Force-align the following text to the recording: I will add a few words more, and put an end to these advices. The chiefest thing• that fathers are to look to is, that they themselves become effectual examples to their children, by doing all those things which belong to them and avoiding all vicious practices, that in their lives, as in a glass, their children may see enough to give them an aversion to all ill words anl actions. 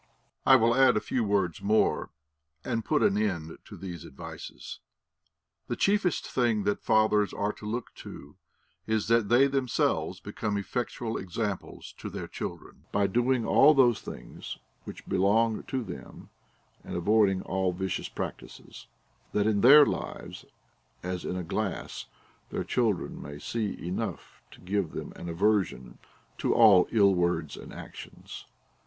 I 0.47 0.55
will 0.55 0.73
add 0.75 0.97
a 0.97 0.99
few 0.99 1.23
words 1.23 1.61
more, 1.61 2.09
and 2.65 2.83
put 2.83 3.03
an 3.03 3.19
end 3.19 3.59
to 3.65 3.77
these 3.77 4.03
advices. 4.03 4.79
The 5.67 5.75
chiefest 5.75 6.25
thing• 6.25 6.63
that 6.65 6.81
fathers 6.81 7.33
are 7.35 7.53
to 7.53 7.67
look 7.67 7.93
to 7.97 8.35
is, 8.87 9.09
that 9.09 9.29
they 9.29 9.45
themselves 9.45 10.19
become 10.19 10.57
effectual 10.57 11.17
examples 11.19 11.93
to 11.99 12.09
their 12.09 12.27
children, 12.27 12.85
by 12.91 13.05
doing 13.05 13.45
all 13.45 13.75
those 13.75 14.01
things 14.01 14.57
which 14.85 15.05
belong 15.05 15.61
to 15.65 15.83
them 15.83 16.31
and 16.83 16.95
avoiding 16.95 17.43
all 17.43 17.71
vicious 17.71 18.09
practices, 18.09 18.87
that 19.33 19.45
in 19.45 19.61
their 19.61 19.85
lives, 19.85 20.45
as 21.03 21.23
in 21.25 21.35
a 21.35 21.43
glass, 21.43 22.07
their 22.49 22.63
children 22.63 23.21
may 23.21 23.37
see 23.37 23.77
enough 23.85 24.41
to 24.49 24.61
give 24.61 24.93
them 24.93 25.11
an 25.15 25.29
aversion 25.29 25.99
to 26.39 26.55
all 26.55 26.87
ill 26.89 27.13
words 27.13 27.55
anl 27.55 27.71
actions. 27.75 28.47